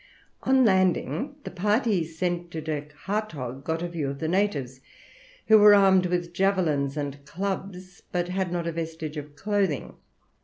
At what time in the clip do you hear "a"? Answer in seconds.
3.83-3.87, 8.65-8.71